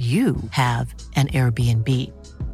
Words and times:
you 0.00 0.36
have 0.52 0.94
an 1.14 1.26
Airbnb. 1.28 1.86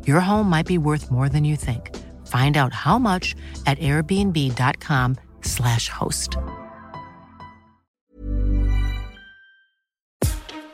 Your 0.05 0.19
home 0.19 0.51
might 0.51 0.67
be 0.67 0.79
worth 0.79 1.13
more 1.13 1.29
than 1.29 1.45
you 1.45 1.55
think. 1.55 1.95
Find 2.27 2.57
out 2.57 2.73
how 2.73 2.99
much 2.99 3.37
at 3.67 3.79
airbnb.com/slash 3.79 5.89
host. 5.89 6.37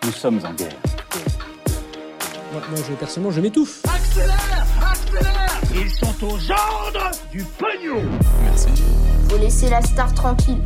Nous 0.03 0.13
sommes 0.13 0.41
en 0.47 0.55
guerre. 0.55 0.73
Moi, 2.53 2.63
moi, 2.71 2.81
je, 2.89 2.95
personnellement, 2.95 3.33
je 3.33 3.43
m'étouffe. 3.43 3.83
Accélère 3.85 4.67
Accélère 4.81 5.61
Ils 5.75 5.91
sont 5.91 6.25
aux 6.25 6.51
ordres 6.51 7.11
du 7.31 7.45
pognon 7.59 8.03
Merci. 8.43 8.71
Faut 9.29 9.37
laisser 9.39 9.69
la 9.69 9.83
star 9.83 10.15
tranquille. 10.15 10.63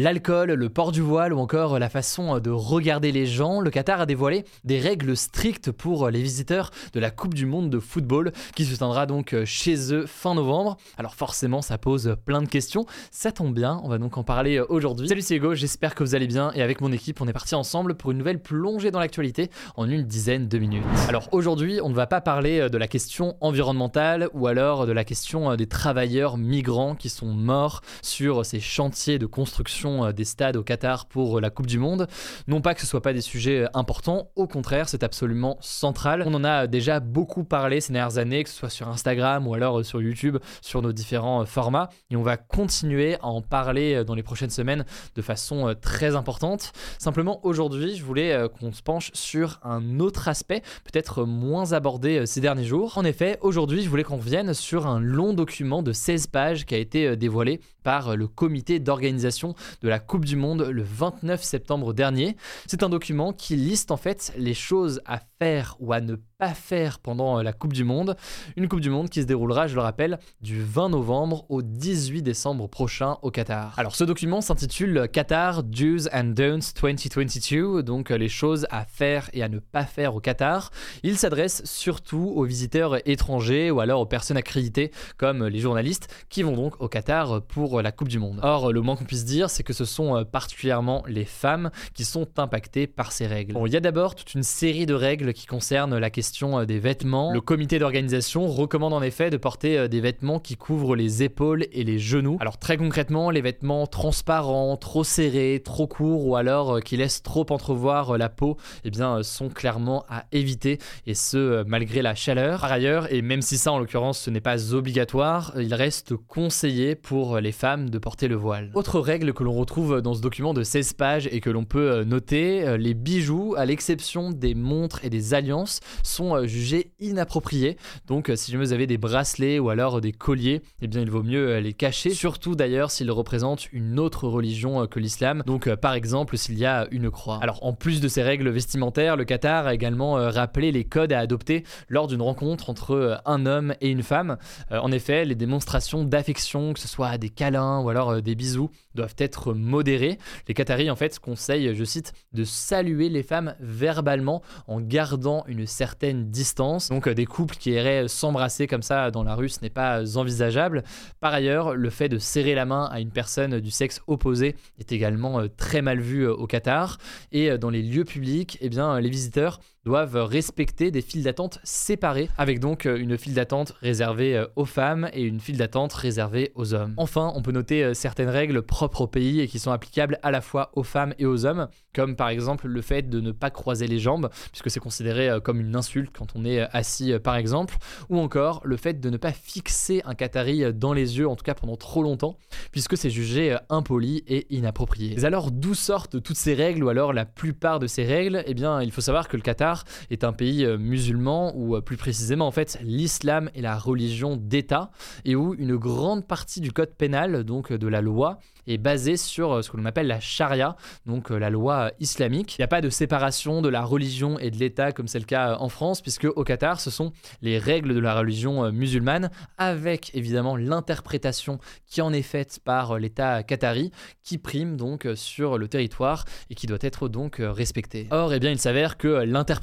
L'alcool, 0.00 0.52
le 0.52 0.68
port 0.68 0.92
du 0.92 1.00
voile 1.00 1.32
ou 1.32 1.40
encore 1.40 1.76
la 1.80 1.88
façon 1.88 2.38
de 2.38 2.50
regarder 2.50 3.10
les 3.10 3.26
gens, 3.26 3.60
le 3.60 3.68
Qatar 3.68 4.00
a 4.02 4.06
dévoilé 4.06 4.44
des 4.62 4.78
règles 4.78 5.16
strictes 5.16 5.72
pour 5.72 6.08
les 6.08 6.22
visiteurs 6.22 6.70
de 6.92 7.00
la 7.00 7.10
Coupe 7.10 7.34
du 7.34 7.46
Monde 7.46 7.68
de 7.68 7.80
football 7.80 8.30
qui 8.54 8.64
se 8.64 8.76
tiendra 8.76 9.06
donc 9.06 9.34
chez 9.44 9.92
eux 9.92 10.06
fin 10.06 10.36
novembre. 10.36 10.76
Alors 10.98 11.16
forcément 11.16 11.62
ça 11.62 11.78
pose 11.78 12.14
plein 12.24 12.42
de 12.42 12.46
questions, 12.46 12.86
ça 13.10 13.32
tombe 13.32 13.52
bien, 13.52 13.80
on 13.82 13.88
va 13.88 13.98
donc 13.98 14.16
en 14.18 14.22
parler 14.22 14.60
aujourd'hui. 14.60 15.08
Salut 15.08 15.20
c'est 15.20 15.34
Hugo, 15.34 15.56
j'espère 15.56 15.96
que 15.96 16.04
vous 16.04 16.14
allez 16.14 16.28
bien 16.28 16.52
et 16.54 16.62
avec 16.62 16.80
mon 16.80 16.92
équipe 16.92 17.20
on 17.20 17.26
est 17.26 17.32
parti 17.32 17.56
ensemble 17.56 17.96
pour 17.96 18.12
une 18.12 18.18
nouvelle 18.18 18.40
plongée 18.40 18.92
dans 18.92 19.00
l'actualité 19.00 19.50
en 19.74 19.90
une 19.90 20.04
dizaine 20.04 20.46
de 20.46 20.58
minutes. 20.58 20.84
Alors 21.08 21.28
aujourd'hui 21.32 21.80
on 21.82 21.88
ne 21.88 21.96
va 21.96 22.06
pas 22.06 22.20
parler 22.20 22.70
de 22.70 22.78
la 22.78 22.86
question 22.86 23.36
environnementale 23.40 24.28
ou 24.32 24.46
alors 24.46 24.86
de 24.86 24.92
la 24.92 25.02
question 25.02 25.56
des 25.56 25.66
travailleurs 25.66 26.38
migrants 26.38 26.94
qui 26.94 27.08
sont 27.08 27.32
morts 27.32 27.80
sur 28.00 28.46
ces 28.46 28.60
chantiers 28.60 29.18
de 29.18 29.26
construction 29.26 29.87
des 30.14 30.24
stades 30.24 30.56
au 30.56 30.62
Qatar 30.62 31.06
pour 31.06 31.40
la 31.40 31.50
Coupe 31.50 31.66
du 31.66 31.78
Monde. 31.78 32.06
Non 32.46 32.60
pas 32.60 32.74
que 32.74 32.80
ce 32.80 32.86
soit 32.86 33.02
pas 33.02 33.12
des 33.12 33.20
sujets 33.20 33.66
importants, 33.74 34.30
au 34.36 34.46
contraire, 34.46 34.88
c'est 34.88 35.02
absolument 35.02 35.56
central. 35.60 36.22
On 36.26 36.34
en 36.34 36.44
a 36.44 36.66
déjà 36.66 37.00
beaucoup 37.00 37.44
parlé 37.44 37.80
ces 37.80 37.92
dernières 37.92 38.18
années, 38.18 38.44
que 38.44 38.50
ce 38.50 38.56
soit 38.56 38.70
sur 38.70 38.88
Instagram 38.88 39.46
ou 39.46 39.54
alors 39.54 39.84
sur 39.84 40.00
YouTube, 40.02 40.38
sur 40.60 40.82
nos 40.82 40.92
différents 40.92 41.44
formats, 41.46 41.88
et 42.10 42.16
on 42.16 42.22
va 42.22 42.36
continuer 42.36 43.16
à 43.16 43.26
en 43.26 43.42
parler 43.42 44.04
dans 44.04 44.14
les 44.14 44.22
prochaines 44.22 44.50
semaines 44.50 44.84
de 45.14 45.22
façon 45.22 45.74
très 45.80 46.16
importante. 46.16 46.72
Simplement 46.98 47.40
aujourd'hui, 47.44 47.96
je 47.96 48.04
voulais 48.04 48.48
qu'on 48.58 48.72
se 48.72 48.82
penche 48.82 49.10
sur 49.14 49.60
un 49.62 50.00
autre 50.00 50.28
aspect, 50.28 50.62
peut-être 50.84 51.24
moins 51.24 51.72
abordé 51.72 52.26
ces 52.26 52.40
derniers 52.40 52.64
jours. 52.64 52.98
En 52.98 53.04
effet, 53.04 53.38
aujourd'hui, 53.40 53.82
je 53.82 53.88
voulais 53.88 54.04
qu'on 54.04 54.16
revienne 54.16 54.54
sur 54.54 54.86
un 54.86 55.00
long 55.00 55.32
document 55.32 55.82
de 55.82 55.92
16 55.92 56.26
pages 56.28 56.66
qui 56.66 56.74
a 56.74 56.78
été 56.78 57.16
dévoilé 57.16 57.60
par 57.82 58.16
le 58.16 58.28
comité 58.28 58.80
d'organisation 58.80 59.54
de 59.82 59.88
la 59.88 59.98
Coupe 59.98 60.24
du 60.24 60.36
Monde 60.36 60.62
le 60.62 60.82
29 60.82 61.42
septembre 61.42 61.92
dernier. 61.92 62.36
C'est 62.66 62.82
un 62.82 62.88
document 62.88 63.32
qui 63.32 63.56
liste 63.56 63.90
en 63.90 63.96
fait 63.96 64.32
les 64.36 64.54
choses 64.54 65.00
à 65.06 65.20
faire 65.38 65.76
ou 65.80 65.92
à 65.92 66.00
ne 66.00 66.16
pas 66.38 66.54
faire 66.54 66.98
pendant 66.98 67.42
la 67.42 67.52
Coupe 67.52 67.72
du 67.72 67.84
Monde. 67.84 68.16
Une 68.56 68.68
Coupe 68.68 68.80
du 68.80 68.90
Monde 68.90 69.08
qui 69.08 69.22
se 69.22 69.26
déroulera, 69.26 69.66
je 69.66 69.74
le 69.74 69.80
rappelle, 69.80 70.18
du 70.40 70.62
20 70.62 70.90
novembre 70.90 71.46
au 71.48 71.62
18 71.62 72.22
décembre 72.22 72.68
prochain 72.68 73.16
au 73.22 73.30
Qatar. 73.30 73.74
Alors 73.76 73.94
ce 73.94 74.04
document 74.04 74.40
s'intitule 74.40 75.08
Qatar 75.12 75.62
Do's 75.62 76.08
and 76.12 76.34
Don'ts 76.36 76.74
2022, 76.80 77.82
donc 77.82 78.10
les 78.10 78.28
choses 78.28 78.66
à 78.70 78.84
faire 78.84 79.30
et 79.32 79.42
à 79.42 79.48
ne 79.48 79.58
pas 79.58 79.84
faire 79.84 80.14
au 80.14 80.20
Qatar. 80.20 80.70
Il 81.02 81.18
s'adresse 81.18 81.62
surtout 81.64 82.32
aux 82.36 82.44
visiteurs 82.44 82.96
étrangers 83.08 83.70
ou 83.70 83.80
alors 83.80 84.00
aux 84.00 84.06
personnes 84.06 84.36
accréditées 84.36 84.92
comme 85.16 85.46
les 85.46 85.58
journalistes 85.58 86.08
qui 86.28 86.42
vont 86.42 86.56
donc 86.56 86.80
au 86.80 86.88
Qatar 86.88 87.42
pour 87.42 87.82
la 87.82 87.92
Coupe 87.92 88.08
du 88.08 88.18
Monde. 88.18 88.40
Or, 88.42 88.72
le 88.72 88.80
moins 88.80 88.96
qu'on 88.96 89.04
puisse 89.04 89.24
dire, 89.24 89.50
c'est 89.50 89.57
que 89.62 89.72
ce 89.72 89.84
sont 89.84 90.24
particulièrement 90.24 91.02
les 91.06 91.24
femmes 91.24 91.70
qui 91.94 92.04
sont 92.04 92.26
impactées 92.38 92.86
par 92.86 93.12
ces 93.12 93.26
règles. 93.26 93.54
Bon, 93.54 93.66
il 93.66 93.72
y 93.72 93.76
a 93.76 93.80
d'abord 93.80 94.14
toute 94.14 94.34
une 94.34 94.42
série 94.42 94.86
de 94.86 94.94
règles 94.94 95.32
qui 95.32 95.46
concernent 95.46 95.96
la 95.96 96.10
question 96.10 96.64
des 96.64 96.78
vêtements. 96.78 97.32
Le 97.32 97.40
comité 97.40 97.78
d'organisation 97.78 98.46
recommande 98.46 98.92
en 98.92 99.02
effet 99.02 99.30
de 99.30 99.36
porter 99.36 99.88
des 99.88 100.00
vêtements 100.00 100.38
qui 100.38 100.56
couvrent 100.56 100.96
les 100.96 101.22
épaules 101.22 101.66
et 101.72 101.84
les 101.84 101.98
genoux. 101.98 102.36
Alors 102.40 102.58
très 102.58 102.76
concrètement, 102.76 103.30
les 103.30 103.40
vêtements 103.40 103.86
transparents, 103.86 104.76
trop 104.76 105.04
serrés, 105.04 105.62
trop 105.64 105.86
courts 105.86 106.26
ou 106.26 106.36
alors 106.36 106.80
qui 106.80 106.96
laissent 106.96 107.22
trop 107.22 107.46
entrevoir 107.50 108.18
la 108.18 108.28
peau, 108.28 108.56
eh 108.84 108.90
bien 108.90 109.22
sont 109.22 109.48
clairement 109.48 110.04
à 110.08 110.24
éviter 110.32 110.78
et 111.06 111.14
ce 111.14 111.64
malgré 111.64 112.02
la 112.02 112.14
chaleur. 112.14 112.60
Par 112.60 112.72
ailleurs, 112.72 113.12
et 113.12 113.22
même 113.22 113.42
si 113.42 113.58
ça 113.58 113.72
en 113.72 113.78
l'occurrence 113.78 114.18
ce 114.20 114.30
n'est 114.30 114.40
pas 114.40 114.74
obligatoire, 114.74 115.52
il 115.56 115.74
reste 115.74 116.14
conseillé 116.14 116.94
pour 116.94 117.38
les 117.38 117.52
femmes 117.52 117.90
de 117.90 117.98
porter 117.98 118.28
le 118.28 118.36
voile. 118.36 118.70
Autre 118.74 119.00
règle 119.00 119.32
que 119.32 119.42
retrouve 119.52 120.00
dans 120.00 120.14
ce 120.14 120.20
document 120.20 120.54
de 120.54 120.62
16 120.62 120.92
pages 120.94 121.28
et 121.30 121.40
que 121.40 121.50
l'on 121.50 121.64
peut 121.64 122.04
noter, 122.04 122.76
les 122.78 122.94
bijoux, 122.94 123.54
à 123.56 123.64
l'exception 123.64 124.30
des 124.30 124.54
montres 124.54 125.04
et 125.04 125.10
des 125.10 125.34
alliances, 125.34 125.80
sont 126.02 126.46
jugés 126.46 126.92
inappropriés. 127.00 127.76
Donc 128.06 128.30
si 128.34 128.56
vous 128.56 128.72
avez 128.72 128.86
des 128.86 128.98
bracelets 128.98 129.58
ou 129.58 129.70
alors 129.70 130.00
des 130.00 130.12
colliers, 130.12 130.62
eh 130.80 130.86
bien 130.86 131.00
il 131.00 131.10
vaut 131.10 131.22
mieux 131.22 131.58
les 131.58 131.72
cacher, 131.72 132.10
surtout 132.10 132.54
d'ailleurs 132.54 132.90
s'ils 132.90 133.10
représentent 133.10 133.72
une 133.72 133.98
autre 133.98 134.28
religion 134.28 134.86
que 134.86 134.98
l'islam. 134.98 135.42
Donc 135.46 135.72
par 135.76 135.94
exemple 135.94 136.36
s'il 136.36 136.58
y 136.58 136.66
a 136.66 136.88
une 136.90 137.10
croix. 137.10 137.38
Alors 137.42 137.64
en 137.64 137.72
plus 137.72 138.00
de 138.00 138.08
ces 138.08 138.22
règles 138.22 138.48
vestimentaires, 138.50 139.16
le 139.16 139.24
Qatar 139.24 139.66
a 139.66 139.74
également 139.74 140.14
rappelé 140.14 140.72
les 140.72 140.84
codes 140.84 141.12
à 141.12 141.20
adopter 141.20 141.64
lors 141.88 142.06
d'une 142.06 142.22
rencontre 142.22 142.70
entre 142.70 143.20
un 143.24 143.46
homme 143.46 143.74
et 143.80 143.90
une 143.90 144.02
femme. 144.02 144.36
En 144.70 144.90
effet, 144.92 145.24
les 145.24 145.34
démonstrations 145.34 146.04
d'affection, 146.04 146.72
que 146.72 146.80
ce 146.80 146.88
soit 146.88 147.18
des 147.18 147.28
câlins 147.28 147.80
ou 147.80 147.88
alors 147.88 148.20
des 148.20 148.34
bisous, 148.34 148.70
doivent 148.94 149.14
être 149.18 149.37
modérées. 149.46 150.18
Les 150.46 150.54
Qataris 150.54 150.90
en 150.90 150.96
fait 150.96 151.18
conseillent, 151.18 151.74
je 151.74 151.84
cite, 151.84 152.12
de 152.32 152.44
saluer 152.44 153.08
les 153.08 153.22
femmes 153.22 153.54
verbalement 153.60 154.42
en 154.66 154.80
gardant 154.80 155.44
une 155.46 155.66
certaine 155.66 156.30
distance. 156.30 156.88
Donc 156.88 157.08
des 157.08 157.26
couples 157.26 157.56
qui 157.56 157.70
iraient 157.70 158.08
s'embrasser 158.08 158.66
comme 158.66 158.82
ça 158.82 159.10
dans 159.10 159.22
la 159.22 159.34
rue, 159.34 159.48
ce 159.48 159.60
n'est 159.62 159.70
pas 159.70 160.16
envisageable. 160.16 160.82
Par 161.20 161.32
ailleurs, 161.32 161.74
le 161.74 161.90
fait 161.90 162.08
de 162.08 162.18
serrer 162.18 162.54
la 162.54 162.64
main 162.64 162.88
à 162.90 163.00
une 163.00 163.10
personne 163.10 163.60
du 163.60 163.70
sexe 163.70 164.00
opposé 164.06 164.56
est 164.78 164.92
également 164.92 165.42
très 165.56 165.82
mal 165.82 166.00
vu 166.00 166.26
au 166.26 166.46
Qatar. 166.46 166.98
Et 167.32 167.56
dans 167.58 167.70
les 167.70 167.82
lieux 167.82 168.04
publics, 168.04 168.58
eh 168.60 168.68
bien, 168.68 169.00
les 169.00 169.10
visiteurs 169.10 169.60
doivent 169.88 170.22
respecter 170.22 170.90
des 170.90 171.00
files 171.00 171.22
d'attente 171.22 171.60
séparées, 171.64 172.28
avec 172.36 172.60
donc 172.60 172.84
une 172.84 173.16
file 173.16 173.32
d'attente 173.32 173.72
réservée 173.80 174.44
aux 174.54 174.66
femmes 174.66 175.08
et 175.14 175.22
une 175.22 175.40
file 175.40 175.56
d'attente 175.56 175.94
réservée 175.94 176.52
aux 176.56 176.74
hommes. 176.74 176.92
Enfin, 176.98 177.32
on 177.34 177.40
peut 177.40 177.52
noter 177.52 177.94
certaines 177.94 178.28
règles 178.28 178.60
propres 178.60 179.00
au 179.00 179.06
pays 179.06 179.40
et 179.40 179.48
qui 179.48 179.58
sont 179.58 179.70
applicables 179.70 180.18
à 180.22 180.30
la 180.30 180.42
fois 180.42 180.72
aux 180.74 180.82
femmes 180.82 181.14
et 181.18 181.24
aux 181.24 181.46
hommes, 181.46 181.68
comme 181.94 182.16
par 182.16 182.28
exemple 182.28 182.68
le 182.68 182.82
fait 182.82 183.08
de 183.08 183.18
ne 183.20 183.32
pas 183.32 183.48
croiser 183.48 183.86
les 183.86 183.98
jambes, 183.98 184.28
puisque 184.52 184.70
c'est 184.70 184.78
considéré 184.78 185.30
comme 185.42 185.58
une 185.58 185.74
insulte 185.74 186.14
quand 186.14 186.34
on 186.34 186.44
est 186.44 186.60
assis 186.76 187.14
par 187.24 187.36
exemple, 187.36 187.78
ou 188.10 188.18
encore 188.18 188.60
le 188.64 188.76
fait 188.76 189.00
de 189.00 189.08
ne 189.08 189.16
pas 189.16 189.32
fixer 189.32 190.02
un 190.04 190.14
Qatari 190.14 190.74
dans 190.74 190.92
les 190.92 191.16
yeux, 191.16 191.26
en 191.26 191.34
tout 191.34 191.44
cas 191.44 191.54
pendant 191.54 191.76
trop 191.76 192.02
longtemps, 192.02 192.36
puisque 192.72 192.98
c'est 192.98 193.08
jugé 193.08 193.56
impoli 193.70 194.22
et 194.28 194.54
inapproprié. 194.54 195.14
Mais 195.16 195.24
alors 195.24 195.50
d'où 195.50 195.72
sortent 195.72 196.22
toutes 196.22 196.36
ces 196.36 196.52
règles, 196.52 196.84
ou 196.84 196.90
alors 196.90 197.14
la 197.14 197.24
plupart 197.24 197.78
de 197.78 197.86
ces 197.86 198.04
règles? 198.04 198.44
Eh 198.46 198.52
bien, 198.52 198.82
il 198.82 198.92
faut 198.92 199.00
savoir 199.00 199.28
que 199.28 199.36
le 199.38 199.42
Qatar 199.42 199.77
est 200.10 200.24
un 200.24 200.32
pays 200.32 200.66
musulman, 200.78 201.52
ou 201.56 201.80
plus 201.80 201.96
précisément 201.96 202.46
en 202.46 202.52
fait 202.52 202.78
l'islam 202.82 203.50
est 203.54 203.60
la 203.60 203.76
religion 203.76 204.36
d'État, 204.36 204.90
et 205.24 205.36
où 205.36 205.54
une 205.54 205.76
grande 205.76 206.26
partie 206.26 206.60
du 206.60 206.72
code 206.72 206.94
pénal, 206.94 207.44
donc 207.44 207.72
de 207.72 207.88
la 207.88 208.00
loi, 208.00 208.38
est 208.66 208.78
basée 208.78 209.16
sur 209.16 209.64
ce 209.64 209.70
que 209.70 209.78
l'on 209.78 209.86
appelle 209.86 210.06
la 210.06 210.20
charia, 210.20 210.76
donc 211.06 211.30
la 211.30 211.48
loi 211.48 211.90
islamique. 212.00 212.56
Il 212.58 212.60
n'y 212.60 212.64
a 212.64 212.68
pas 212.68 212.82
de 212.82 212.90
séparation 212.90 213.62
de 213.62 213.68
la 213.68 213.82
religion 213.82 214.38
et 214.38 214.50
de 214.50 214.58
l'État 214.58 214.92
comme 214.92 215.08
c'est 215.08 215.18
le 215.18 215.24
cas 215.24 215.56
en 215.58 215.70
France, 215.70 216.02
puisque 216.02 216.26
au 216.26 216.44
Qatar, 216.44 216.80
ce 216.80 216.90
sont 216.90 217.12
les 217.40 217.58
règles 217.58 217.94
de 217.94 218.00
la 218.00 218.14
religion 218.14 218.70
musulmane, 218.70 219.30
avec 219.56 220.14
évidemment 220.14 220.56
l'interprétation 220.56 221.58
qui 221.86 222.02
en 222.02 222.12
est 222.12 222.22
faite 222.22 222.60
par 222.62 222.98
l'État 222.98 223.42
qatari, 223.42 223.90
qui 224.22 224.36
prime 224.36 224.76
donc 224.76 225.08
sur 225.14 225.56
le 225.56 225.68
territoire 225.68 226.26
et 226.50 226.54
qui 226.54 226.66
doit 226.66 226.78
être 226.82 227.08
donc 227.08 227.36
respectée. 227.40 228.06
Or, 228.10 228.34
eh 228.34 228.38
bien, 228.38 228.50
il 228.50 228.58
s'avère 228.58 228.98
que 228.98 229.08
l'interprétation 229.08 229.57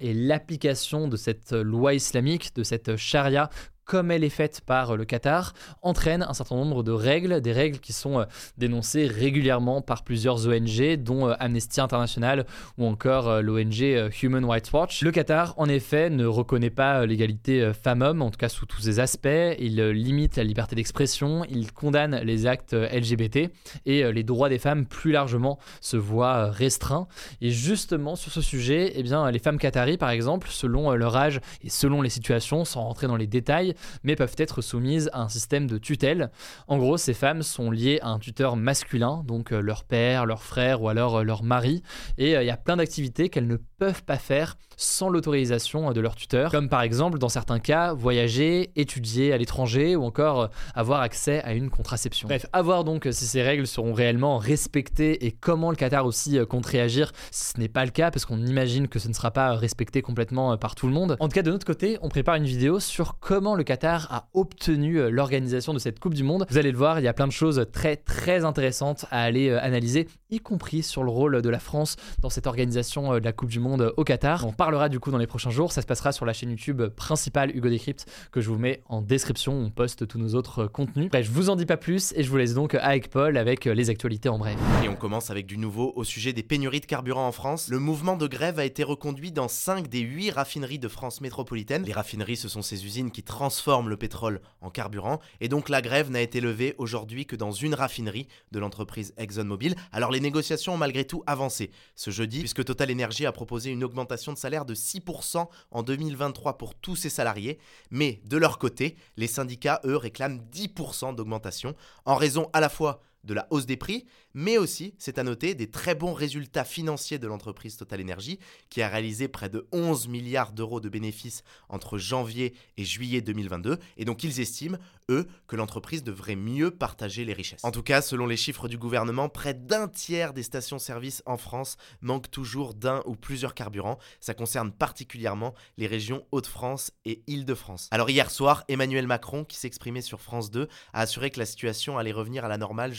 et 0.00 0.14
l'application 0.14 1.08
de 1.08 1.16
cette 1.16 1.52
loi 1.52 1.94
islamique, 1.94 2.54
de 2.54 2.62
cette 2.62 2.96
charia, 2.96 3.50
comme 3.86 4.10
elle 4.10 4.24
est 4.24 4.28
faite 4.28 4.60
par 4.66 4.96
le 4.96 5.04
Qatar, 5.04 5.54
entraîne 5.80 6.26
un 6.28 6.34
certain 6.34 6.56
nombre 6.56 6.82
de 6.82 6.90
règles, 6.90 7.40
des 7.40 7.52
règles 7.52 7.78
qui 7.78 7.92
sont 7.92 8.26
dénoncées 8.58 9.06
régulièrement 9.06 9.80
par 9.80 10.02
plusieurs 10.02 10.48
ONG, 10.48 10.96
dont 10.96 11.28
Amnesty 11.28 11.80
International 11.80 12.46
ou 12.78 12.84
encore 12.84 13.40
l'ONG 13.40 14.10
Human 14.22 14.44
Rights 14.44 14.72
Watch. 14.72 15.02
Le 15.02 15.12
Qatar, 15.12 15.54
en 15.56 15.68
effet, 15.68 16.10
ne 16.10 16.26
reconnaît 16.26 16.70
pas 16.70 17.06
l'égalité 17.06 17.72
femmes-hommes, 17.80 18.22
en 18.22 18.30
tout 18.30 18.38
cas 18.38 18.48
sous 18.48 18.66
tous 18.66 18.80
ses 18.80 18.98
aspects. 18.98 19.28
Il 19.60 19.76
limite 19.90 20.36
la 20.36 20.44
liberté 20.44 20.74
d'expression, 20.74 21.44
il 21.48 21.72
condamne 21.72 22.20
les 22.24 22.46
actes 22.46 22.74
LGBT 22.74 23.50
et 23.86 24.10
les 24.10 24.22
droits 24.24 24.48
des 24.48 24.58
femmes 24.58 24.84
plus 24.86 25.12
largement 25.12 25.60
se 25.80 25.96
voient 25.96 26.50
restreints. 26.50 27.06
Et 27.40 27.50
justement, 27.50 28.16
sur 28.16 28.32
ce 28.32 28.40
sujet, 28.40 28.94
eh 28.96 29.02
bien, 29.04 29.30
les 29.30 29.38
femmes 29.38 29.58
qataries, 29.58 29.96
par 29.96 30.10
exemple, 30.10 30.48
selon 30.50 30.90
leur 30.92 31.16
âge 31.16 31.40
et 31.62 31.70
selon 31.70 32.02
les 32.02 32.10
situations, 32.10 32.64
sans 32.64 32.82
rentrer 32.82 33.06
dans 33.06 33.16
les 33.16 33.28
détails, 33.28 33.75
mais 34.02 34.16
peuvent 34.16 34.34
être 34.38 34.62
soumises 34.62 35.10
à 35.12 35.22
un 35.22 35.28
système 35.28 35.66
de 35.66 35.78
tutelle. 35.78 36.30
En 36.68 36.78
gros, 36.78 36.96
ces 36.96 37.14
femmes 37.14 37.42
sont 37.42 37.70
liées 37.70 37.98
à 38.02 38.08
un 38.08 38.18
tuteur 38.18 38.56
masculin, 38.56 39.22
donc 39.26 39.50
leur 39.50 39.84
père, 39.84 40.26
leur 40.26 40.42
frère 40.42 40.82
ou 40.82 40.88
alors 40.88 41.24
leur 41.24 41.42
mari, 41.42 41.82
et 42.18 42.32
il 42.32 42.46
y 42.46 42.50
a 42.50 42.56
plein 42.56 42.76
d'activités 42.76 43.28
qu'elles 43.28 43.46
ne 43.46 43.56
peuvent 43.78 44.04
pas 44.04 44.18
faire 44.18 44.56
sans 44.78 45.08
l'autorisation 45.08 45.92
de 45.92 46.00
leur 46.00 46.14
tuteur, 46.14 46.50
comme 46.50 46.68
par 46.68 46.82
exemple 46.82 47.18
dans 47.18 47.28
certains 47.28 47.58
cas 47.58 47.94
voyager, 47.94 48.70
étudier 48.76 49.32
à 49.32 49.38
l'étranger 49.38 49.96
ou 49.96 50.04
encore 50.04 50.50
avoir 50.74 51.00
accès 51.00 51.42
à 51.44 51.54
une 51.54 51.70
contraception. 51.70 52.28
Bref, 52.28 52.46
à 52.52 52.62
voir 52.62 52.84
donc 52.84 53.08
si 53.10 53.26
ces 53.26 53.42
règles 53.42 53.66
seront 53.66 53.94
réellement 53.94 54.36
respectées 54.38 55.26
et 55.26 55.32
comment 55.32 55.70
le 55.70 55.76
Qatar 55.76 56.04
aussi 56.04 56.38
compte 56.48 56.66
réagir 56.66 57.12
si 57.30 57.52
ce 57.52 57.58
n'est 57.58 57.68
pas 57.68 57.84
le 57.84 57.90
cas 57.90 58.10
parce 58.10 58.26
qu'on 58.26 58.44
imagine 58.44 58.88
que 58.88 58.98
ce 58.98 59.08
ne 59.08 59.14
sera 59.14 59.30
pas 59.30 59.54
respecté 59.54 60.02
complètement 60.02 60.56
par 60.58 60.74
tout 60.74 60.86
le 60.86 60.92
monde. 60.92 61.16
En 61.20 61.28
tout 61.28 61.34
cas, 61.34 61.42
de 61.42 61.50
notre 61.50 61.66
côté, 61.66 61.98
on 62.02 62.08
prépare 62.08 62.34
une 62.34 62.44
vidéo 62.44 62.78
sur 62.78 63.18
comment 63.18 63.54
le 63.54 63.64
Qatar 63.64 64.12
a 64.12 64.28
obtenu 64.34 65.10
l'organisation 65.10 65.72
de 65.72 65.78
cette 65.78 66.00
Coupe 66.00 66.14
du 66.14 66.22
Monde. 66.22 66.46
Vous 66.50 66.58
allez 66.58 66.72
le 66.72 66.78
voir, 66.78 66.98
il 66.98 67.04
y 67.04 67.08
a 67.08 67.14
plein 67.14 67.26
de 67.26 67.32
choses 67.32 67.64
très 67.72 67.96
très 67.96 68.44
intéressantes 68.44 69.06
à 69.10 69.22
aller 69.22 69.50
analyser, 69.50 70.06
y 70.30 70.40
compris 70.40 70.82
sur 70.82 71.02
le 71.02 71.10
rôle 71.10 71.40
de 71.40 71.48
la 71.48 71.58
France 71.58 71.96
dans 72.20 72.30
cette 72.30 72.46
organisation 72.46 73.14
de 73.14 73.24
la 73.24 73.32
Coupe 73.32 73.48
du 73.48 73.60
Monde 73.60 73.65
au 73.74 74.04
Qatar. 74.04 74.46
On 74.46 74.52
parlera 74.52 74.88
du 74.88 75.00
coup 75.00 75.10
dans 75.10 75.18
les 75.18 75.26
prochains 75.26 75.50
jours. 75.50 75.72
Ça 75.72 75.82
se 75.82 75.86
passera 75.86 76.12
sur 76.12 76.24
la 76.24 76.32
chaîne 76.32 76.50
YouTube 76.50 76.82
principale 76.88 77.54
Hugo 77.54 77.68
Décrypte 77.68 78.06
que 78.30 78.40
je 78.40 78.48
vous 78.48 78.58
mets 78.58 78.82
en 78.86 79.02
description. 79.02 79.52
On 79.52 79.70
poste 79.70 80.06
tous 80.06 80.18
nos 80.18 80.34
autres 80.34 80.66
contenus. 80.66 81.10
Bref, 81.10 81.26
je 81.26 81.32
vous 81.32 81.50
en 81.50 81.56
dis 81.56 81.66
pas 81.66 81.76
plus 81.76 82.12
et 82.16 82.22
je 82.22 82.30
vous 82.30 82.36
laisse 82.36 82.54
donc 82.54 82.74
avec 82.74 83.10
Paul 83.10 83.36
avec 83.36 83.64
les 83.64 83.90
actualités 83.90 84.28
en 84.28 84.38
bref. 84.38 84.56
Et 84.84 84.88
on 84.88 84.94
commence 84.94 85.30
avec 85.30 85.46
du 85.46 85.58
nouveau 85.58 85.92
au 85.96 86.04
sujet 86.04 86.32
des 86.32 86.42
pénuries 86.42 86.80
de 86.80 86.86
carburant 86.86 87.26
en 87.26 87.32
France. 87.32 87.68
Le 87.68 87.78
mouvement 87.78 88.16
de 88.16 88.26
grève 88.26 88.58
a 88.58 88.64
été 88.64 88.84
reconduit 88.84 89.32
dans 89.32 89.48
5 89.48 89.88
des 89.88 90.00
8 90.00 90.30
raffineries 90.30 90.78
de 90.78 90.88
France 90.88 91.20
métropolitaine. 91.20 91.82
Les 91.84 91.92
raffineries, 91.92 92.36
ce 92.36 92.48
sont 92.48 92.62
ces 92.62 92.84
usines 92.84 93.10
qui 93.10 93.22
transforment 93.22 93.88
le 93.88 93.96
pétrole 93.96 94.40
en 94.60 94.70
carburant. 94.70 95.18
Et 95.40 95.48
donc 95.48 95.68
la 95.68 95.82
grève 95.82 96.10
n'a 96.10 96.20
été 96.20 96.40
levée 96.40 96.74
aujourd'hui 96.78 97.26
que 97.26 97.36
dans 97.36 97.52
une 97.52 97.74
raffinerie 97.74 98.28
de 98.52 98.58
l'entreprise 98.58 99.12
ExxonMobil. 99.16 99.74
Alors 99.92 100.10
les 100.10 100.20
négociations 100.20 100.74
ont 100.74 100.78
malgré 100.78 101.04
tout 101.04 101.22
avancé 101.26 101.70
ce 101.94 102.10
jeudi 102.10 102.40
puisque 102.40 102.64
Total 102.64 102.90
Energy 102.90 103.26
a 103.26 103.32
proposé 103.32 103.55
une 103.58 103.84
augmentation 103.84 104.32
de 104.32 104.38
salaire 104.38 104.64
de 104.64 104.74
6% 104.74 105.46
en 105.70 105.82
2023 105.82 106.58
pour 106.58 106.74
tous 106.74 106.96
ses 106.96 107.10
salariés, 107.10 107.58
mais 107.90 108.20
de 108.24 108.36
leur 108.36 108.58
côté, 108.58 108.96
les 109.16 109.26
syndicats, 109.26 109.80
eux, 109.84 109.96
réclament 109.96 110.40
10% 110.52 111.14
d'augmentation, 111.14 111.74
en 112.04 112.16
raison 112.16 112.48
à 112.52 112.60
la 112.60 112.68
fois 112.68 113.02
de 113.26 113.34
la 113.34 113.46
hausse 113.50 113.66
des 113.66 113.76
prix, 113.76 114.06
mais 114.32 114.58
aussi, 114.58 114.94
c'est 114.98 115.18
à 115.18 115.22
noter, 115.22 115.54
des 115.54 115.70
très 115.70 115.94
bons 115.94 116.14
résultats 116.14 116.64
financiers 116.64 117.18
de 117.18 117.26
l'entreprise 117.26 117.76
Total 117.76 118.00
Energy, 118.00 118.38
qui 118.70 118.82
a 118.82 118.88
réalisé 118.88 119.28
près 119.28 119.48
de 119.48 119.66
11 119.72 120.08
milliards 120.08 120.52
d'euros 120.52 120.80
de 120.80 120.88
bénéfices 120.88 121.42
entre 121.68 121.98
janvier 121.98 122.54
et 122.76 122.84
juillet 122.84 123.20
2022, 123.20 123.78
et 123.96 124.04
donc 124.04 124.24
ils 124.24 124.40
estiment, 124.40 124.78
eux, 125.10 125.26
que 125.46 125.56
l'entreprise 125.56 126.02
devrait 126.02 126.36
mieux 126.36 126.70
partager 126.70 127.24
les 127.24 127.32
richesses. 127.32 127.64
En 127.64 127.70
tout 127.70 127.82
cas, 127.82 128.02
selon 128.02 128.26
les 128.26 128.36
chiffres 128.36 128.68
du 128.68 128.78
gouvernement, 128.78 129.28
près 129.28 129.54
d'un 129.54 129.88
tiers 129.88 130.32
des 130.32 130.42
stations-service 130.42 131.22
en 131.26 131.36
France 131.36 131.76
manquent 132.00 132.30
toujours 132.30 132.74
d'un 132.74 133.02
ou 133.06 133.14
plusieurs 133.16 133.54
carburants. 133.54 133.98
Ça 134.20 134.34
concerne 134.34 134.72
particulièrement 134.72 135.54
les 135.76 135.86
régions 135.86 136.24
Hauts-de-France 136.32 136.92
et 137.04 137.22
Île-de-France. 137.26 137.88
Alors 137.90 138.10
hier 138.10 138.30
soir, 138.30 138.64
Emmanuel 138.68 139.06
Macron, 139.06 139.44
qui 139.44 139.56
s'exprimait 139.56 140.00
sur 140.00 140.20
France 140.20 140.50
2, 140.50 140.68
a 140.92 141.00
assuré 141.00 141.30
que 141.30 141.38
la 141.38 141.46
situation 141.46 141.98
allait 141.98 142.12
revenir 142.12 142.44
à 142.44 142.48
la 142.48 142.58
normale, 142.58 142.92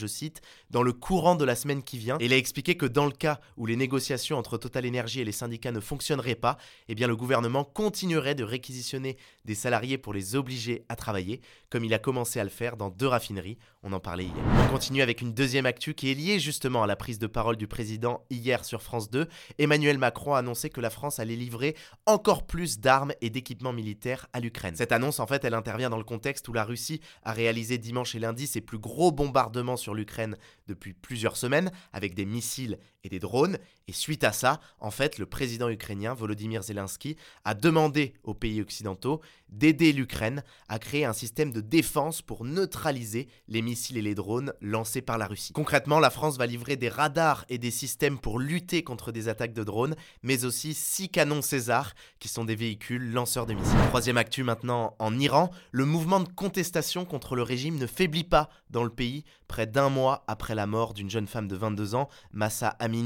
dans 0.69 0.83
le 0.83 0.93
courant 0.93 1.35
de 1.35 1.45
la 1.45 1.55
semaine 1.55 1.83
qui 1.83 1.97
vient. 1.97 2.17
Et 2.19 2.25
il 2.25 2.33
a 2.33 2.37
expliqué 2.37 2.75
que 2.75 2.85
dans 2.85 3.05
le 3.05 3.11
cas 3.11 3.39
où 3.55 3.65
les 3.65 3.75
négociations 3.75 4.37
entre 4.37 4.57
Total 4.57 4.87
Energy 4.87 5.21
et 5.21 5.25
les 5.25 5.31
syndicats 5.31 5.71
ne 5.71 5.79
fonctionneraient 5.79 6.35
pas, 6.35 6.57
eh 6.87 6.95
le 6.95 7.15
gouvernement 7.15 7.63
continuerait 7.63 8.35
de 8.35 8.43
réquisitionner 8.43 9.17
des 9.45 9.55
salariés 9.55 9.97
pour 9.97 10.13
les 10.13 10.35
obliger 10.35 10.85
à 10.89 10.95
travailler, 10.95 11.41
comme 11.69 11.85
il 11.85 11.93
a 11.93 11.99
commencé 11.99 12.39
à 12.39 12.43
le 12.43 12.49
faire 12.49 12.77
dans 12.77 12.89
deux 12.89 13.07
raffineries, 13.07 13.57
on 13.87 13.93
en 13.93 13.99
parlait 14.01 14.25
hier. 14.25 14.35
On 14.65 14.67
continue 14.69 15.01
avec 15.01 15.21
une 15.21 15.33
deuxième 15.33 15.65
actu 15.65 15.93
qui 15.93 16.11
est 16.11 16.13
liée 16.13 16.39
justement 16.39 16.83
à 16.83 16.87
la 16.87 16.97
prise 16.97 17.19
de 17.19 17.27
parole 17.27 17.55
du 17.55 17.67
président 17.67 18.25
hier 18.29 18.65
sur 18.65 18.81
France 18.81 19.09
2. 19.09 19.27
Emmanuel 19.59 19.97
Macron 19.97 20.33
a 20.33 20.39
annoncé 20.39 20.69
que 20.69 20.81
la 20.81 20.89
France 20.89 21.19
allait 21.19 21.37
livrer 21.37 21.75
encore 22.05 22.45
plus 22.45 22.79
d'armes 22.79 23.13
et 23.21 23.29
d'équipements 23.29 23.71
militaires 23.71 24.27
à 24.33 24.41
l'Ukraine. 24.41 24.75
Cette 24.75 24.91
annonce, 24.91 25.21
en 25.21 25.27
fait, 25.27 25.45
elle 25.45 25.53
intervient 25.53 25.89
dans 25.89 25.97
le 25.97 26.03
contexte 26.03 26.47
où 26.49 26.53
la 26.53 26.65
Russie 26.65 26.99
a 27.23 27.31
réalisé 27.31 27.77
dimanche 27.77 28.13
et 28.13 28.19
lundi 28.19 28.45
ses 28.45 28.61
plus 28.61 28.77
gros 28.77 29.11
bombardements 29.11 29.77
sur 29.77 29.93
l'Ukraine 29.93 30.37
depuis 30.67 30.93
plusieurs 30.93 31.37
semaines 31.37 31.71
avec 31.93 32.13
des 32.13 32.25
missiles 32.25 32.79
des 33.09 33.19
drones. 33.19 33.57
Et 33.87 33.93
suite 33.93 34.23
à 34.23 34.31
ça, 34.31 34.59
en 34.79 34.91
fait, 34.91 35.17
le 35.17 35.25
président 35.25 35.69
ukrainien 35.69 36.13
Volodymyr 36.13 36.63
Zelensky 36.63 37.15
a 37.45 37.53
demandé 37.53 38.13
aux 38.23 38.33
pays 38.33 38.61
occidentaux 38.61 39.21
d'aider 39.49 39.93
l'Ukraine 39.93 40.43
à 40.67 40.77
créer 40.79 41.05
un 41.05 41.13
système 41.13 41.51
de 41.51 41.61
défense 41.61 42.21
pour 42.21 42.43
neutraliser 42.43 43.27
les 43.47 43.61
missiles 43.61 43.97
et 43.97 44.01
les 44.01 44.15
drones 44.15 44.53
lancés 44.61 45.01
par 45.01 45.17
la 45.17 45.27
Russie. 45.27 45.53
Concrètement, 45.53 45.99
la 45.99 46.09
France 46.09 46.37
va 46.37 46.45
livrer 46.45 46.75
des 46.75 46.89
radars 46.89 47.45
et 47.49 47.57
des 47.57 47.71
systèmes 47.71 48.19
pour 48.19 48.39
lutter 48.39 48.83
contre 48.83 49.11
des 49.11 49.29
attaques 49.29 49.53
de 49.53 49.63
drones, 49.63 49.95
mais 50.21 50.43
aussi 50.45 50.73
six 50.73 51.09
canons 51.09 51.41
César, 51.41 51.93
qui 52.19 52.27
sont 52.27 52.43
des 52.43 52.55
véhicules 52.55 53.11
lanceurs 53.11 53.45
de 53.45 53.53
missiles. 53.53 53.77
Troisième 53.87 54.17
actu 54.17 54.43
maintenant 54.43 54.95
en 54.99 55.17
Iran, 55.17 55.49
le 55.71 55.85
mouvement 55.85 56.19
de 56.19 56.29
contestation 56.29 57.05
contre 57.05 57.35
le 57.35 57.43
régime 57.43 57.77
ne 57.77 57.87
faiblit 57.87 58.23
pas 58.23 58.49
dans 58.69 58.83
le 58.83 58.89
pays 58.89 59.23
près 59.47 59.65
d'un 59.65 59.89
mois 59.89 60.23
après 60.27 60.55
la 60.55 60.67
mort 60.67 60.93
d'une 60.93 61.09
jeune 61.09 61.27
femme 61.27 61.47
de 61.47 61.55
22 61.55 61.95
ans, 61.95 62.09
Massa 62.31 62.69
Amini, 62.79 62.96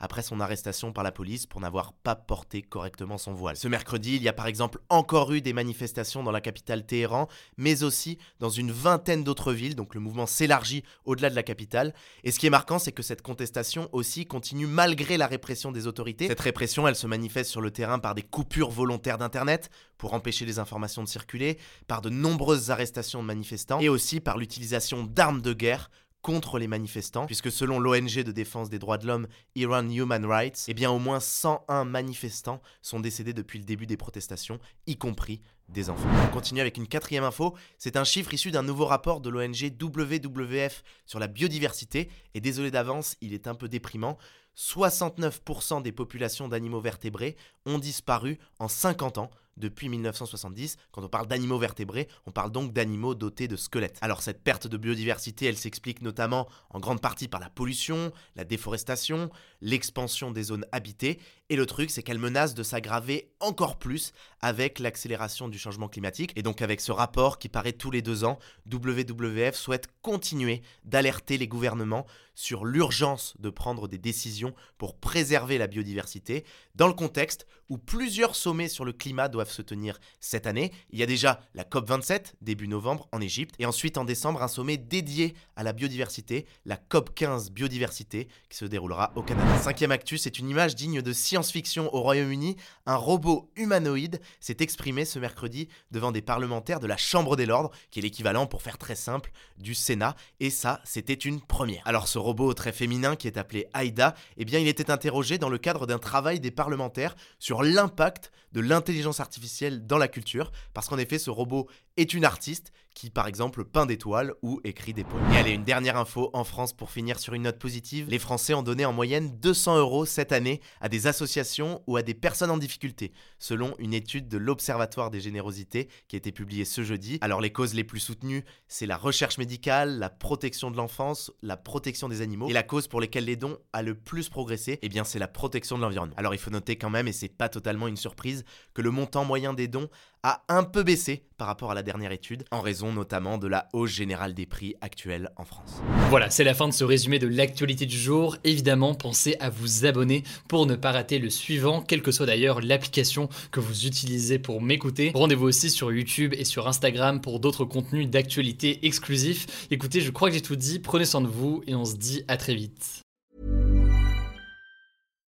après 0.00 0.22
son 0.22 0.40
arrestation 0.40 0.92
par 0.92 1.04
la 1.04 1.12
police 1.12 1.46
pour 1.46 1.60
n'avoir 1.60 1.92
pas 1.92 2.14
porté 2.14 2.62
correctement 2.62 3.18
son 3.18 3.32
voile. 3.32 3.56
Ce 3.56 3.68
mercredi, 3.68 4.16
il 4.16 4.22
y 4.22 4.28
a 4.28 4.32
par 4.32 4.46
exemple 4.46 4.78
encore 4.88 5.32
eu 5.32 5.40
des 5.40 5.52
manifestations 5.52 6.22
dans 6.22 6.30
la 6.30 6.40
capitale 6.40 6.86
Téhéran, 6.86 7.28
mais 7.56 7.82
aussi 7.82 8.18
dans 8.40 8.50
une 8.50 8.70
vingtaine 8.70 9.24
d'autres 9.24 9.52
villes, 9.52 9.74
donc 9.74 9.94
le 9.94 10.00
mouvement 10.00 10.26
s'élargit 10.26 10.82
au-delà 11.04 11.30
de 11.30 11.34
la 11.34 11.42
capitale. 11.42 11.94
Et 12.24 12.30
ce 12.30 12.38
qui 12.38 12.46
est 12.46 12.50
marquant, 12.50 12.78
c'est 12.78 12.92
que 12.92 13.02
cette 13.02 13.22
contestation 13.22 13.88
aussi 13.92 14.26
continue 14.26 14.66
malgré 14.66 15.16
la 15.16 15.26
répression 15.26 15.72
des 15.72 15.86
autorités. 15.86 16.28
Cette 16.28 16.40
répression, 16.40 16.86
elle 16.86 16.96
se 16.96 17.06
manifeste 17.06 17.50
sur 17.50 17.60
le 17.60 17.70
terrain 17.70 17.98
par 17.98 18.14
des 18.14 18.22
coupures 18.22 18.70
volontaires 18.70 19.18
d'Internet 19.18 19.70
pour 19.96 20.14
empêcher 20.14 20.44
les 20.44 20.58
informations 20.58 21.02
de 21.02 21.08
circuler, 21.08 21.58
par 21.86 22.00
de 22.00 22.10
nombreuses 22.10 22.70
arrestations 22.70 23.20
de 23.20 23.26
manifestants 23.26 23.80
et 23.80 23.88
aussi 23.88 24.20
par 24.20 24.38
l'utilisation 24.38 25.04
d'armes 25.04 25.42
de 25.42 25.52
guerre 25.52 25.90
contre 26.22 26.58
les 26.58 26.66
manifestants, 26.66 27.26
puisque 27.26 27.50
selon 27.50 27.78
l'ONG 27.78 28.22
de 28.22 28.32
défense 28.32 28.70
des 28.70 28.78
droits 28.78 28.98
de 28.98 29.06
l'homme 29.06 29.28
Iran 29.54 29.88
Human 29.88 30.24
Rights, 30.24 30.64
eh 30.68 30.74
bien 30.74 30.90
au 30.90 30.98
moins 30.98 31.20
101 31.20 31.84
manifestants 31.84 32.60
sont 32.82 33.00
décédés 33.00 33.32
depuis 33.32 33.58
le 33.58 33.64
début 33.64 33.86
des 33.86 33.96
protestations, 33.96 34.58
y 34.86 34.96
compris 34.96 35.40
des 35.68 35.90
enfants. 35.90 36.08
On 36.24 36.32
continue 36.32 36.60
avec 36.60 36.76
une 36.76 36.88
quatrième 36.88 37.24
info, 37.24 37.54
c'est 37.78 37.96
un 37.96 38.04
chiffre 38.04 38.34
issu 38.34 38.50
d'un 38.50 38.62
nouveau 38.62 38.86
rapport 38.86 39.20
de 39.20 39.30
l'ONG 39.30 39.72
WWF 39.80 40.82
sur 41.06 41.18
la 41.18 41.26
biodiversité, 41.26 42.10
et 42.34 42.40
désolé 42.40 42.70
d'avance, 42.70 43.16
il 43.20 43.32
est 43.32 43.46
un 43.46 43.54
peu 43.54 43.68
déprimant. 43.68 44.18
69% 44.56 45.82
des 45.82 45.92
populations 45.92 46.48
d'animaux 46.48 46.80
vertébrés 46.80 47.36
ont 47.64 47.78
disparu 47.78 48.38
en 48.58 48.66
50 48.66 49.18
ans 49.18 49.30
depuis 49.58 49.88
1970. 49.88 50.76
Quand 50.92 51.02
on 51.02 51.08
parle 51.08 51.26
d'animaux 51.26 51.58
vertébrés, 51.58 52.08
on 52.26 52.30
parle 52.30 52.50
donc 52.50 52.72
d'animaux 52.72 53.14
dotés 53.14 53.48
de 53.48 53.56
squelettes. 53.56 53.98
Alors 54.00 54.22
cette 54.22 54.42
perte 54.42 54.66
de 54.66 54.76
biodiversité, 54.76 55.46
elle 55.46 55.56
s'explique 55.56 56.02
notamment 56.02 56.48
en 56.70 56.80
grande 56.80 57.00
partie 57.00 57.28
par 57.28 57.40
la 57.40 57.50
pollution, 57.50 58.12
la 58.36 58.44
déforestation, 58.44 59.30
l'expansion 59.60 60.30
des 60.30 60.44
zones 60.44 60.66
habitées, 60.72 61.18
et 61.50 61.56
le 61.56 61.66
truc 61.66 61.90
c'est 61.90 62.02
qu'elle 62.02 62.18
menace 62.18 62.54
de 62.54 62.62
s'aggraver 62.62 63.32
encore 63.40 63.78
plus 63.78 64.12
avec 64.40 64.78
l'accélération 64.78 65.48
du 65.48 65.58
changement 65.58 65.88
climatique. 65.88 66.32
Et 66.36 66.42
donc 66.42 66.62
avec 66.62 66.80
ce 66.80 66.92
rapport 66.92 67.38
qui 67.38 67.48
paraît 67.48 67.72
tous 67.72 67.90
les 67.90 68.02
deux 68.02 68.24
ans, 68.24 68.38
WWF 68.70 69.54
souhaite 69.54 69.88
continuer 70.02 70.62
d'alerter 70.84 71.38
les 71.38 71.48
gouvernements 71.48 72.06
sur 72.34 72.64
l'urgence 72.64 73.34
de 73.40 73.50
prendre 73.50 73.88
des 73.88 73.98
décisions 73.98 74.54
pour 74.78 74.94
préserver 74.96 75.58
la 75.58 75.66
biodiversité, 75.66 76.44
dans 76.76 76.86
le 76.86 76.92
contexte 76.94 77.46
où 77.68 77.78
plusieurs 77.78 78.36
sommets 78.36 78.68
sur 78.68 78.84
le 78.84 78.92
climat 78.92 79.28
doivent 79.28 79.47
doivent 79.48 79.56
se 79.56 79.62
tenir 79.62 79.98
cette 80.20 80.46
année. 80.46 80.72
Il 80.90 80.98
y 80.98 81.02
a 81.02 81.06
déjà 81.06 81.40
la 81.54 81.64
COP27, 81.64 82.34
début 82.42 82.68
novembre, 82.68 83.08
en 83.12 83.20
Égypte, 83.20 83.54
et 83.58 83.66
ensuite 83.66 83.98
en 83.98 84.04
décembre, 84.04 84.42
un 84.42 84.48
sommet 84.48 84.76
dédié 84.76 85.34
à 85.56 85.62
la 85.62 85.72
biodiversité, 85.72 86.46
la 86.66 86.76
COP15 86.76 87.50
Biodiversité, 87.50 88.28
qui 88.50 88.58
se 88.58 88.64
déroulera 88.64 89.12
au 89.16 89.22
Canada. 89.22 89.58
Cinquième 89.58 89.92
actus, 89.92 90.22
c'est 90.22 90.38
une 90.38 90.48
image 90.48 90.76
digne 90.76 91.02
de 91.02 91.12
science-fiction 91.12 91.92
au 91.94 92.00
Royaume-Uni. 92.00 92.56
Un 92.86 92.96
robot 92.96 93.50
humanoïde 93.56 94.20
s'est 94.40 94.56
exprimé 94.60 95.04
ce 95.04 95.18
mercredi 95.18 95.68
devant 95.90 96.12
des 96.12 96.22
parlementaires 96.22 96.80
de 96.80 96.86
la 96.86 96.96
Chambre 96.96 97.36
des 97.36 97.46
Lords, 97.46 97.70
qui 97.90 98.00
est 98.00 98.02
l'équivalent, 98.02 98.46
pour 98.46 98.62
faire 98.62 98.78
très 98.78 98.96
simple, 98.96 99.30
du 99.56 99.74
Sénat, 99.74 100.14
et 100.40 100.50
ça, 100.50 100.80
c'était 100.84 101.14
une 101.14 101.40
première. 101.40 101.82
Alors 101.86 102.08
ce 102.08 102.18
robot 102.18 102.52
très 102.54 102.72
féminin 102.72 103.16
qui 103.16 103.26
est 103.26 103.38
appelé 103.38 103.66
Aïda, 103.72 104.14
eh 104.36 104.44
bien 104.44 104.58
il 104.58 104.68
était 104.68 104.90
interrogé 104.90 105.38
dans 105.38 105.48
le 105.48 105.58
cadre 105.58 105.86
d'un 105.86 105.98
travail 105.98 106.40
des 106.40 106.50
parlementaires 106.50 107.16
sur 107.38 107.62
l'impact 107.62 108.30
de 108.52 108.60
l'intelligence 108.60 109.20
artificielle 109.20 109.37
dans 109.86 109.98
la 109.98 110.08
culture, 110.08 110.52
parce 110.74 110.88
qu'en 110.88 110.98
effet 110.98 111.18
ce 111.18 111.30
robot 111.30 111.68
est 111.96 112.14
une 112.14 112.24
artiste 112.24 112.72
qui 112.94 113.10
par 113.10 113.28
exemple 113.28 113.64
peint 113.64 113.86
des 113.86 113.96
toiles 113.96 114.34
ou 114.42 114.60
écrit 114.64 114.92
des 114.92 115.04
poèmes. 115.04 115.30
Et 115.32 115.36
allez, 115.36 115.52
une 115.52 115.62
dernière 115.62 115.96
info 115.96 116.30
en 116.32 116.42
France 116.42 116.72
pour 116.72 116.90
finir 116.90 117.20
sur 117.20 117.32
une 117.34 117.42
note 117.42 117.58
positive. 117.58 118.08
Les 118.08 118.18
Français 118.18 118.54
ont 118.54 118.62
donné 118.62 118.84
en 118.84 118.92
moyenne 118.92 119.38
200 119.38 119.78
euros 119.78 120.04
cette 120.04 120.32
année 120.32 120.60
à 120.80 120.88
des 120.88 121.06
associations 121.06 121.82
ou 121.86 121.96
à 121.96 122.02
des 122.02 122.14
personnes 122.14 122.50
en 122.50 122.58
difficulté, 122.58 123.12
selon 123.38 123.76
une 123.78 123.94
étude 123.94 124.28
de 124.28 124.36
l'Observatoire 124.36 125.10
des 125.10 125.20
générosités 125.20 125.88
qui 126.08 126.16
a 126.16 126.18
été 126.18 126.32
publiée 126.32 126.64
ce 126.64 126.82
jeudi. 126.82 127.18
Alors 127.20 127.40
les 127.40 127.52
causes 127.52 127.74
les 127.74 127.84
plus 127.84 128.00
soutenues, 128.00 128.44
c'est 128.66 128.86
la 128.86 128.96
recherche 128.96 129.38
médicale, 129.38 129.98
la 129.98 130.10
protection 130.10 130.70
de 130.72 130.76
l'enfance, 130.76 131.30
la 131.42 131.56
protection 131.56 132.08
des 132.08 132.20
animaux. 132.20 132.48
Et 132.48 132.52
la 132.52 132.64
cause 132.64 132.88
pour 132.88 133.00
laquelle 133.00 133.26
les 133.26 133.36
dons 133.36 133.58
a 133.72 133.82
le 133.82 133.94
plus 133.94 134.28
progressé, 134.28 134.80
eh 134.82 134.88
bien 134.88 135.04
c'est 135.04 135.20
la 135.20 135.28
protection 135.28 135.76
de 135.76 135.82
l'environnement. 135.82 136.16
Alors 136.16 136.34
il 136.34 136.38
faut 136.38 136.50
noter 136.50 136.76
quand 136.76 136.90
même, 136.90 137.06
et 137.06 137.12
c'est 137.12 137.28
pas 137.28 137.48
totalement 137.48 137.86
une 137.86 137.96
surprise, 137.96 138.44
que 138.74 138.82
le 138.82 138.90
moyen 139.24 139.54
des 139.54 139.68
dons 139.68 139.88
a 140.22 140.42
un 140.48 140.64
peu 140.64 140.82
baissé 140.82 141.22
par 141.36 141.46
rapport 141.46 141.70
à 141.70 141.74
la 141.74 141.82
dernière 141.82 142.10
étude, 142.10 142.44
en 142.50 142.60
raison 142.60 142.92
notamment 142.92 143.38
de 143.38 143.46
la 143.46 143.68
hausse 143.72 143.92
générale 143.92 144.34
des 144.34 144.46
prix 144.46 144.74
actuels 144.80 145.30
en 145.36 145.44
France. 145.44 145.80
Voilà, 146.10 146.30
c'est 146.30 146.44
la 146.44 146.54
fin 146.54 146.66
de 146.66 146.72
ce 146.72 146.84
résumé 146.84 147.18
de 147.18 147.28
l'actualité 147.28 147.86
du 147.86 147.96
jour. 147.96 148.36
Évidemment, 148.42 148.94
pensez 148.94 149.36
à 149.38 149.48
vous 149.48 149.86
abonner 149.86 150.24
pour 150.48 150.66
ne 150.66 150.74
pas 150.74 150.90
rater 150.90 151.18
le 151.18 151.30
suivant, 151.30 151.80
quelle 151.80 152.02
que 152.02 152.10
soit 152.10 152.26
d'ailleurs 152.26 152.60
l'application 152.60 153.28
que 153.52 153.60
vous 153.60 153.86
utilisez 153.86 154.38
pour 154.38 154.60
m'écouter. 154.60 155.12
Rendez-vous 155.14 155.46
aussi 155.46 155.70
sur 155.70 155.92
YouTube 155.92 156.34
et 156.36 156.44
sur 156.44 156.66
Instagram 156.66 157.20
pour 157.20 157.38
d'autres 157.38 157.64
contenus 157.64 158.08
d'actualité 158.08 158.86
exclusifs. 158.86 159.68
Écoutez, 159.70 160.00
je 160.00 160.10
crois 160.10 160.28
que 160.28 160.34
j'ai 160.34 160.42
tout 160.42 160.56
dit, 160.56 160.80
prenez 160.80 161.04
soin 161.04 161.20
de 161.20 161.28
vous 161.28 161.62
et 161.66 161.74
on 161.74 161.84
se 161.84 161.94
dit 161.94 162.24
à 162.26 162.36
très 162.36 162.54
vite. 162.54 163.07